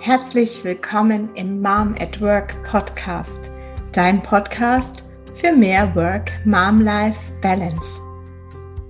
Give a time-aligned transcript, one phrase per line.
[0.00, 3.50] Herzlich willkommen im Mom at Work Podcast,
[3.92, 5.04] dein Podcast
[5.34, 8.00] für mehr Work-Mom-Life-Balance.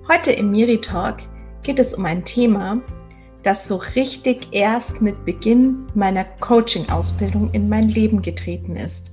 [0.07, 1.17] Heute im Miri Talk
[1.63, 2.81] geht es um ein Thema,
[3.41, 9.11] das so richtig erst mit Beginn meiner Coaching-Ausbildung in mein Leben getreten ist.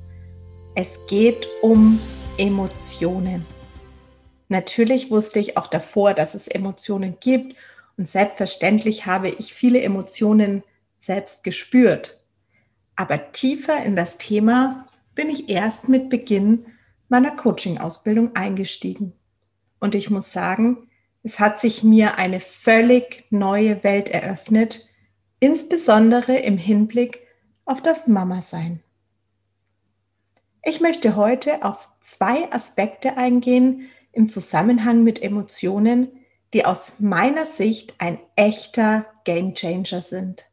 [0.74, 1.98] Es geht um
[2.36, 3.46] Emotionen.
[4.48, 7.56] Natürlich wusste ich auch davor, dass es Emotionen gibt
[7.96, 10.64] und selbstverständlich habe ich viele Emotionen
[11.04, 12.22] selbst gespürt.
[12.96, 16.66] Aber tiefer in das Thema bin ich erst mit Beginn
[17.08, 19.12] meiner Coaching-Ausbildung eingestiegen.
[19.80, 20.88] Und ich muss sagen,
[21.22, 24.86] es hat sich mir eine völlig neue Welt eröffnet,
[25.40, 27.20] insbesondere im Hinblick
[27.64, 28.82] auf das Mama-Sein.
[30.62, 36.08] Ich möchte heute auf zwei Aspekte eingehen im Zusammenhang mit Emotionen,
[36.54, 40.46] die aus meiner Sicht ein echter Gamechanger sind.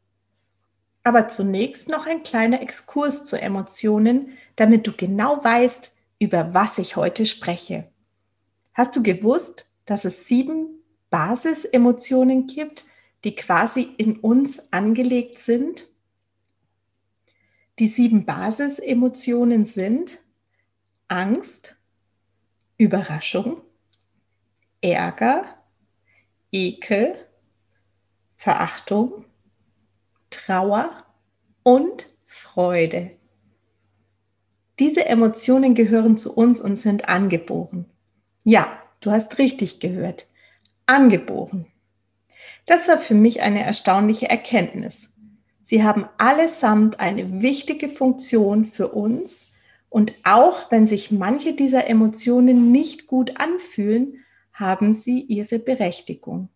[1.03, 6.95] Aber zunächst noch ein kleiner Exkurs zu Emotionen, damit du genau weißt, über was ich
[6.95, 7.89] heute spreche.
[8.73, 12.85] Hast du gewusst, dass es sieben Basisemotionen gibt,
[13.23, 15.87] die quasi in uns angelegt sind?
[17.79, 20.19] Die sieben Basisemotionen sind
[21.07, 21.75] Angst,
[22.77, 23.61] Überraschung,
[24.81, 25.45] Ärger,
[26.51, 27.15] Ekel,
[28.35, 29.25] Verachtung,
[30.31, 31.05] Trauer
[31.61, 33.11] und Freude.
[34.79, 37.85] Diese Emotionen gehören zu uns und sind angeboren.
[38.43, 40.25] Ja, du hast richtig gehört.
[40.87, 41.67] Angeboren.
[42.65, 45.13] Das war für mich eine erstaunliche Erkenntnis.
[45.61, 49.51] Sie haben allesamt eine wichtige Funktion für uns
[49.89, 56.49] und auch wenn sich manche dieser Emotionen nicht gut anfühlen, haben sie ihre Berechtigung.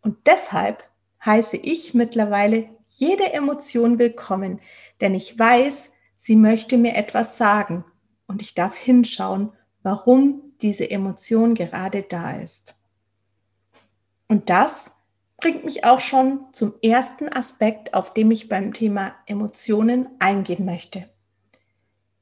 [0.00, 0.88] Und deshalb
[1.24, 4.60] heiße ich mittlerweile jede Emotion willkommen,
[5.00, 7.84] denn ich weiß, sie möchte mir etwas sagen
[8.26, 9.52] und ich darf hinschauen,
[9.82, 12.74] warum diese Emotion gerade da ist.
[14.28, 14.94] Und das
[15.38, 21.08] bringt mich auch schon zum ersten Aspekt, auf dem ich beim Thema Emotionen eingehen möchte.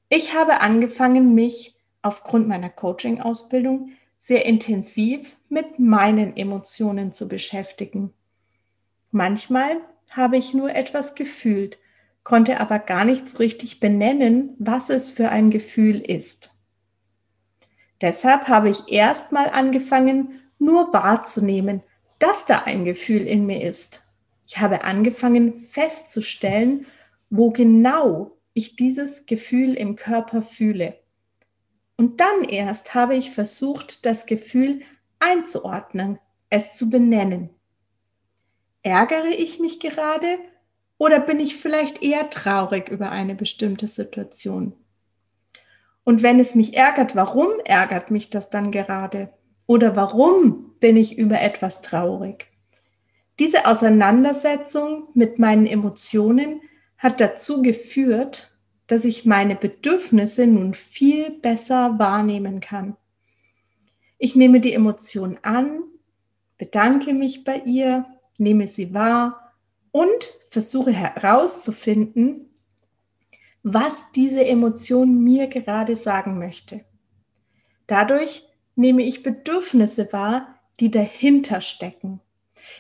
[0.09, 8.13] Ich habe angefangen, mich aufgrund meiner Coaching-Ausbildung sehr intensiv mit meinen Emotionen zu beschäftigen
[9.13, 9.77] Manchmal
[10.13, 11.79] habe ich nur etwas gefühlt,
[12.25, 16.51] konnte aber gar nicht so richtig benennen, was es für ein Gefühl ist.
[18.01, 21.83] Deshalb habe ich erstmal angefangen, nur wahrzunehmen,
[22.19, 24.01] dass da ein Gefühl in mir ist.
[24.47, 26.87] Ich habe angefangen festzustellen,
[27.31, 30.99] wo genau ich dieses Gefühl im Körper fühle.
[31.97, 34.81] Und dann erst habe ich versucht, das Gefühl
[35.21, 36.19] einzuordnen,
[36.49, 37.51] es zu benennen.
[38.83, 40.39] Ärgere ich mich gerade
[40.99, 44.75] oder bin ich vielleicht eher traurig über eine bestimmte Situation?
[46.05, 49.33] Und wenn es mich ärgert, warum ärgert mich das dann gerade?
[49.67, 52.49] Oder warum bin ich über etwas traurig?
[53.39, 56.61] Diese Auseinandersetzung mit meinen Emotionen
[56.99, 62.97] hat dazu geführt, dass ich meine Bedürfnisse nun viel besser wahrnehmen kann.
[64.19, 65.83] Ich nehme die Emotion an,
[66.59, 68.07] bedanke mich bei ihr
[68.39, 69.53] nehme sie wahr
[69.91, 72.51] und versuche herauszufinden,
[73.63, 76.85] was diese Emotion mir gerade sagen möchte.
[77.87, 82.21] Dadurch nehme ich Bedürfnisse wahr, die dahinter stecken.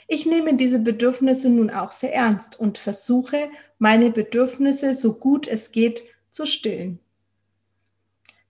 [0.09, 5.73] Ich nehme diese Bedürfnisse nun auch sehr ernst und versuche, meine Bedürfnisse so gut es
[5.73, 6.99] geht zu stillen.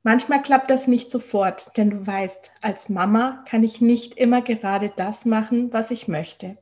[0.03, 4.93] Manchmal klappt das nicht sofort, denn du weißt, als Mama kann ich nicht immer gerade
[4.95, 6.59] das machen, was ich möchte.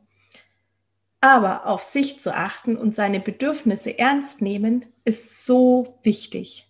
[1.20, 6.66] Aber auf sich zu achten und seine Bedürfnisse ernst nehmen, ist so wichtig.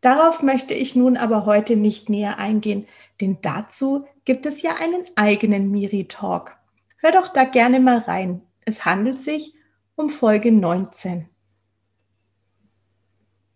[0.00, 2.86] Darauf möchte ich nun aber heute nicht näher eingehen,
[3.20, 6.56] denn dazu gibt es ja einen eigenen Miri-Talk.
[6.98, 8.42] Hör doch da gerne mal rein.
[8.64, 9.54] Es handelt sich
[9.96, 11.28] um Folge 19.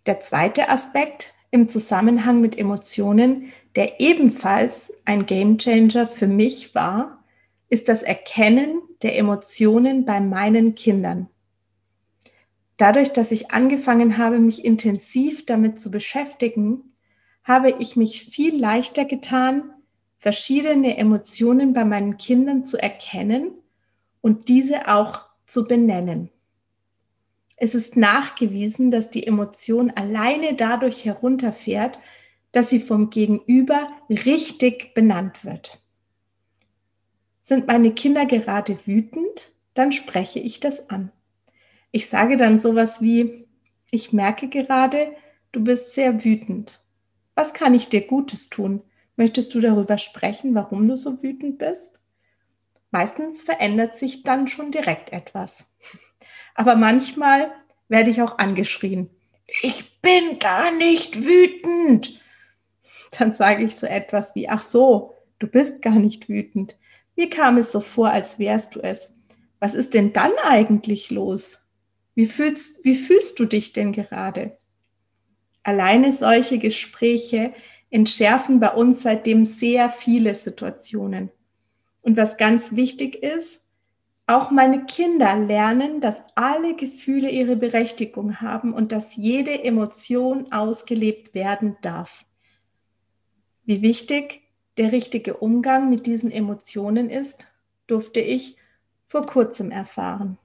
[0.06, 7.21] Der zweite Aspekt im Zusammenhang mit Emotionen, der ebenfalls ein Gamechanger für mich war,
[7.72, 11.30] ist das Erkennen der Emotionen bei meinen Kindern.
[12.76, 16.92] Dadurch, dass ich angefangen habe, mich intensiv damit zu beschäftigen,
[17.44, 19.72] habe ich mich viel leichter getan,
[20.18, 23.52] verschiedene Emotionen bei meinen Kindern zu erkennen
[24.20, 26.28] und diese auch zu benennen.
[27.56, 31.98] Es ist nachgewiesen, dass die Emotion alleine dadurch herunterfährt,
[32.52, 35.81] dass sie vom Gegenüber richtig benannt wird.
[37.42, 41.10] Sind meine Kinder gerade wütend, dann spreche ich das an.
[41.90, 43.48] Ich sage dann sowas wie,
[43.90, 45.12] ich merke gerade,
[45.50, 46.84] du bist sehr wütend.
[47.34, 48.82] Was kann ich dir Gutes tun?
[49.16, 52.00] Möchtest du darüber sprechen, warum du so wütend bist?
[52.92, 55.74] Meistens verändert sich dann schon direkt etwas.
[56.54, 57.52] Aber manchmal
[57.88, 59.10] werde ich auch angeschrien.
[59.62, 62.20] Ich bin gar nicht wütend.
[63.18, 66.78] Dann sage ich so etwas wie, ach so, du bist gar nicht wütend.
[67.16, 69.20] Mir kam es so vor, als wärst du es.
[69.60, 71.68] Was ist denn dann eigentlich los?
[72.14, 74.58] Wie fühlst, wie fühlst du dich denn gerade?
[75.62, 77.54] Alleine solche Gespräche
[77.90, 81.30] entschärfen bei uns seitdem sehr viele Situationen.
[82.00, 83.62] Und was ganz wichtig ist,
[84.26, 91.34] auch meine Kinder lernen, dass alle Gefühle ihre Berechtigung haben und dass jede Emotion ausgelebt
[91.34, 92.24] werden darf.
[93.64, 94.41] Wie wichtig
[94.76, 97.52] der richtige Umgang mit diesen Emotionen ist,
[97.86, 98.56] durfte ich
[99.06, 100.38] vor kurzem erfahren.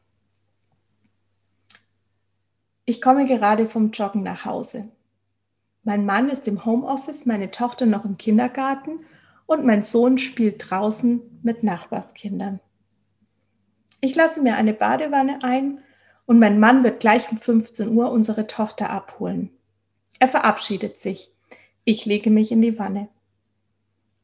[2.86, 4.90] Ich komme gerade vom Joggen nach Hause.
[5.84, 9.06] Mein Mann ist im Homeoffice, meine Tochter noch im Kindergarten
[9.46, 12.60] und mein Sohn spielt draußen mit Nachbarskindern.
[14.02, 15.80] Ich lasse mir eine Badewanne ein
[16.26, 19.52] und mein Mann wird gleich um 15 Uhr unsere Tochter abholen.
[20.20, 21.34] Er verabschiedet sich.
[21.86, 23.08] Ich lege mich in die Wanne.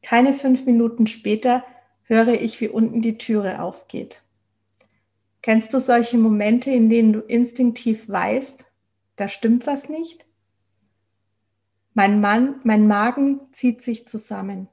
[0.04, 1.64] Keine fünf Minuten später
[2.02, 4.20] höre ich, wie unten die Türe aufgeht.
[5.40, 8.66] Kennst du solche Momente, in denen du instinktiv weißt,
[9.16, 10.26] da stimmt was nicht?
[11.94, 14.68] Mein Mann, mein Magen zieht sich zusammen.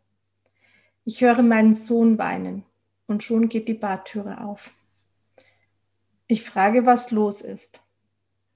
[1.06, 2.66] Ich höre meinen Sohn weinen
[3.08, 4.72] und schon geht die Badtüre auf.
[6.28, 7.82] Ich frage, was los ist.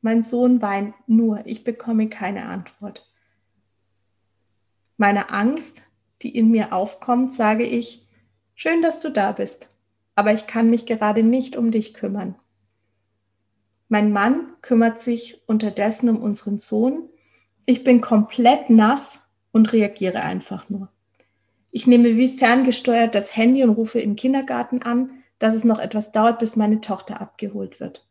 [0.01, 3.09] Mein Sohn weint nur, ich bekomme keine Antwort.
[4.97, 5.89] Meine Angst,
[6.25, 8.05] die in mir aufkommt, sage ich,
[8.53, 9.69] schön, dass du da bist,
[10.15, 12.35] aber ich kann mich gerade nicht um dich kümmern.
[13.87, 17.09] Mein Mann kümmert sich unterdessen um unseren Sohn
[17.67, 20.89] ich bin komplett nass und reagiere einfach nur.
[21.71, 26.11] Ich nehme wie ferngesteuert das Handy und rufe im Kindergarten an, dass es noch etwas
[26.11, 28.07] dauert, bis meine Tochter abgeholt wird.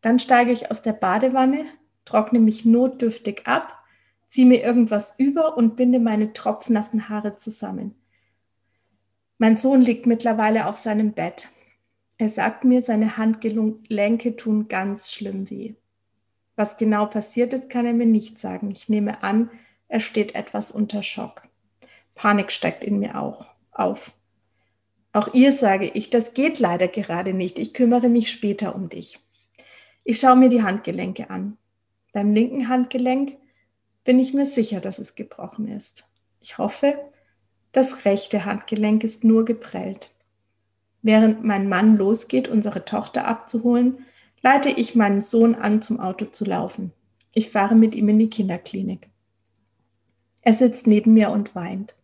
[0.00, 1.64] Dann steige ich aus der Badewanne,
[2.04, 3.83] trockne mich notdürftig ab,
[4.34, 7.94] ziehe mir irgendwas über und binde meine tropfnassen Haare zusammen.
[9.38, 11.50] Mein Sohn liegt mittlerweile auf seinem Bett.
[12.18, 15.74] Er sagt mir, seine Handgelenke tun ganz schlimm weh.
[16.56, 18.72] Was genau passiert ist, kann er mir nicht sagen.
[18.72, 19.50] Ich nehme an,
[19.86, 21.42] er steht etwas unter Schock.
[22.16, 24.14] Panik steigt in mir auch auf.
[25.12, 27.60] Auch ihr sage ich, das geht leider gerade nicht.
[27.60, 29.20] Ich kümmere mich später um dich.
[30.02, 31.56] Ich schaue mir die Handgelenke an.
[32.12, 33.36] Beim linken Handgelenk
[34.04, 36.04] bin ich mir sicher, dass es gebrochen ist.
[36.40, 36.98] Ich hoffe,
[37.72, 40.10] das rechte Handgelenk ist nur geprellt.
[41.02, 44.06] Während mein Mann losgeht, unsere Tochter abzuholen,
[44.42, 46.92] leite ich meinen Sohn an, zum Auto zu laufen.
[47.32, 49.08] Ich fahre mit ihm in die Kinderklinik.
[50.42, 51.94] Er sitzt neben mir und weint.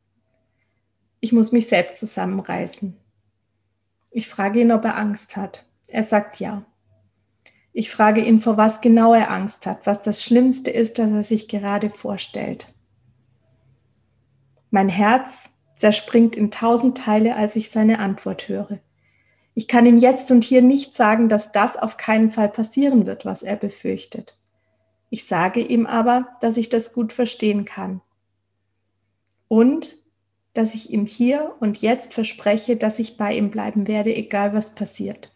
[1.21, 2.97] Ich muss mich selbst zusammenreißen.
[4.11, 5.67] Ich frage ihn, ob er Angst hat.
[5.87, 6.65] Er sagt ja.
[7.73, 11.25] Ich frage ihn, vor was genau er Angst hat, was das Schlimmste ist, das er
[11.25, 12.73] sich gerade vorstellt.
[14.71, 18.81] Mein Herz zerspringt in tausend Teile, als ich seine Antwort höre.
[19.55, 23.25] Ich kann ihm jetzt und hier nicht sagen, dass das auf keinen Fall passieren wird,
[23.25, 24.37] was er befürchtet.
[25.09, 28.01] Ich sage ihm aber, dass ich das gut verstehen kann.
[29.49, 29.97] Und
[30.55, 34.75] dass ich ihm hier und jetzt verspreche, dass ich bei ihm bleiben werde, egal was
[34.75, 35.33] passiert.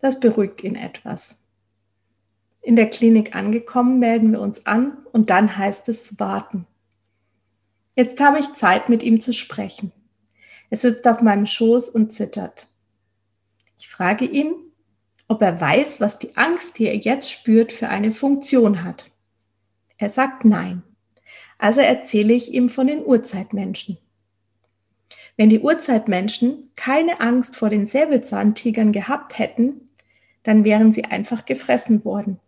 [0.00, 1.38] Das beruhigt ihn etwas.
[2.62, 6.66] In der Klinik angekommen, melden wir uns an und dann heißt es warten.
[7.96, 9.92] Jetzt habe ich Zeit, mit ihm zu sprechen.
[10.70, 12.68] Er sitzt auf meinem Schoß und zittert.
[13.78, 14.54] Ich frage ihn,
[15.26, 19.10] ob er weiß, was die Angst, die er jetzt spürt, für eine Funktion hat.
[19.96, 20.82] Er sagt nein.
[21.58, 23.98] Also erzähle ich ihm von den Urzeitmenschen.
[25.36, 29.89] Wenn die Urzeitmenschen keine Angst vor den Säbelzahntigern gehabt hätten,
[30.42, 32.40] dann wären sie einfach gefressen worden.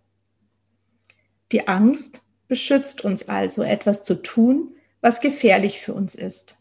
[1.52, 6.56] Die Angst beschützt uns also, etwas zu tun, was gefährlich für uns ist.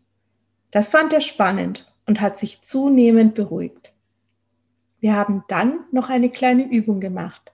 [0.71, 3.93] Das fand er spannend und hat sich zunehmend beruhigt.
[5.00, 7.51] Wir haben dann noch eine kleine Übung gemacht.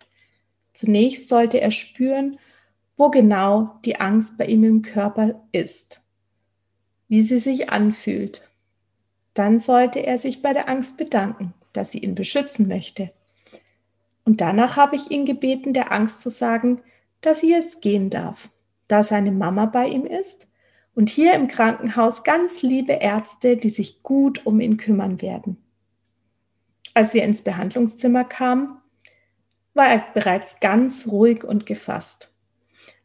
[0.73, 2.37] Zunächst sollte er spüren,
[2.97, 6.01] wo genau die Angst bei ihm im Körper ist,
[7.07, 8.41] wie sie sich anfühlt.
[9.33, 13.11] Dann sollte er sich bei der Angst bedanken, dass sie ihn beschützen möchte.
[14.27, 16.81] Und danach habe ich ihn gebeten, der Angst zu sagen,
[17.21, 18.51] dass sie jetzt gehen darf,
[18.87, 20.47] da seine Mama bei ihm ist
[20.93, 25.57] und hier im Krankenhaus ganz liebe Ärzte, die sich gut um ihn kümmern werden
[26.97, 28.75] als wir ins Behandlungszimmer kamen,
[29.75, 32.33] war er bereits ganz ruhig und gefasst.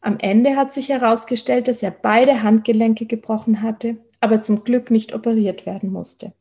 [0.00, 5.14] Am Ende hat sich herausgestellt, dass er beide Handgelenke gebrochen hatte, aber zum Glück nicht
[5.14, 6.32] operiert werden musste.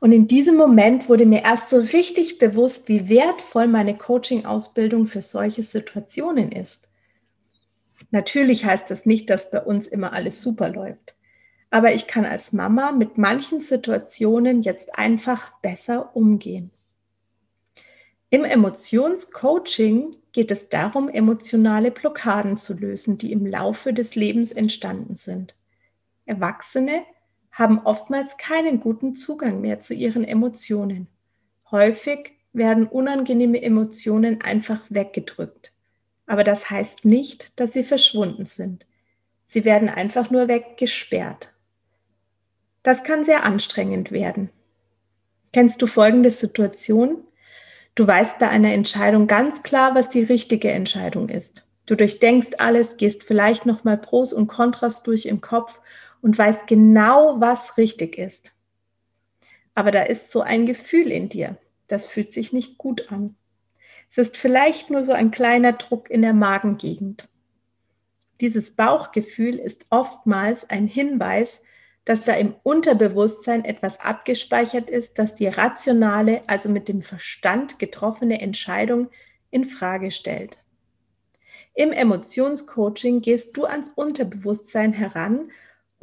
[0.00, 5.22] Und in diesem Moment wurde mir erst so richtig bewusst, wie wertvoll meine Coaching-Ausbildung für
[5.22, 6.88] solche Situationen ist.
[8.10, 11.14] Natürlich heißt das nicht, dass bei uns immer alles super läuft.
[11.70, 16.70] Aber ich kann als Mama mit manchen Situationen jetzt einfach besser umgehen.
[18.30, 25.16] Im Emotionscoaching geht es darum, emotionale Blockaden zu lösen, die im Laufe des Lebens entstanden
[25.16, 25.54] sind.
[26.26, 27.04] Erwachsene
[27.54, 31.06] haben oftmals keinen guten Zugang mehr zu ihren Emotionen.
[31.70, 35.72] Häufig werden unangenehme Emotionen einfach weggedrückt.
[36.26, 38.86] Aber das heißt nicht, dass sie verschwunden sind.
[39.46, 41.52] Sie werden einfach nur weggesperrt.
[42.82, 44.50] Das kann sehr anstrengend werden.
[45.52, 47.22] Kennst du folgende Situation?
[47.94, 51.64] Du weißt bei einer Entscheidung ganz klar, was die richtige Entscheidung ist.
[51.86, 55.80] Du durchdenkst alles, gehst vielleicht nochmal Pros und Kontras durch im Kopf
[56.24, 58.56] und weißt genau, was richtig ist.
[59.74, 63.36] Aber da ist so ein Gefühl in dir, das fühlt sich nicht gut an.
[64.10, 67.28] Es ist vielleicht nur so ein kleiner Druck in der Magengegend.
[68.40, 71.62] Dieses Bauchgefühl ist oftmals ein Hinweis,
[72.06, 78.40] dass da im Unterbewusstsein etwas abgespeichert ist, das die rationale, also mit dem Verstand getroffene
[78.40, 79.10] Entscheidung
[79.50, 80.56] in Frage stellt.
[81.74, 85.50] Im Emotionscoaching gehst du ans Unterbewusstsein heran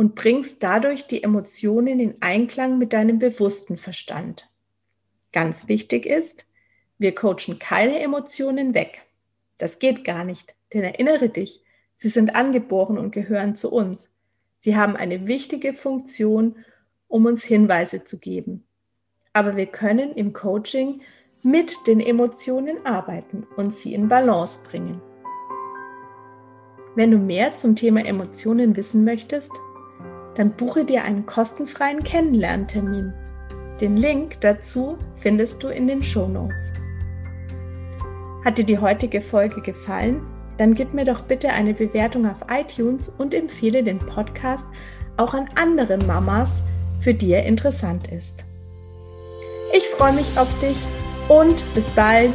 [0.01, 4.50] und bringst dadurch die Emotionen in Einklang mit deinem bewussten Verstand.
[5.31, 6.48] Ganz wichtig ist,
[6.98, 9.03] wir coachen keine Emotionen weg.
[9.60, 11.62] Das geht gar nicht, denn erinnere dich,
[11.98, 14.10] sie sind angeboren und gehören zu uns.
[14.58, 16.55] Sie haben eine wichtige Funktion,
[17.08, 18.63] um uns Hinweise zu geben.
[19.34, 21.03] Aber wir können im Coaching
[21.43, 25.00] mit den Emotionen arbeiten und sie in Balance bringen.
[26.96, 29.51] Wenn du mehr zum Thema Emotionen wissen möchtest,
[30.36, 33.14] dann buche dir einen kostenfreien Kennenlerntermin.
[33.80, 36.74] Den Link dazu findest du in den Show Notes.
[38.46, 40.22] Hat dir die heutige Folge gefallen?
[40.58, 44.68] Dann gib mir doch bitte eine Bewertung auf iTunes und empfehle den Podcast
[45.18, 46.64] auch an andere Mamas,
[47.00, 48.46] für die er interessant ist.
[49.74, 50.78] Ich freue mich auf dich
[51.30, 52.32] und bis bald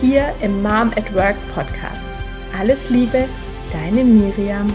[0.00, 2.08] hier im Mom at Work Podcast.
[2.58, 3.26] Alles Liebe,
[3.72, 4.68] deine Miriam.